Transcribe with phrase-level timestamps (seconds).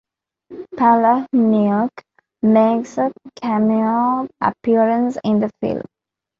[0.77, 1.91] Palahniuk
[2.41, 5.83] makes a cameo appearance in the film.